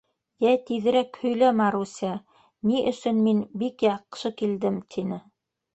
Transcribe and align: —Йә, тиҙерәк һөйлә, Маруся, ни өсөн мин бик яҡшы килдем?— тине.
—Йә, 0.43 0.53
тиҙерәк 0.69 1.19
һөйлә, 1.25 1.51
Маруся, 1.59 2.15
ни 2.71 2.83
өсөн 2.95 3.23
мин 3.29 3.47
бик 3.65 3.87
яҡшы 3.91 4.37
килдем?— 4.43 4.83
тине. 4.97 5.27